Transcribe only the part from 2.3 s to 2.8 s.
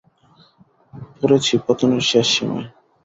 সীমায়।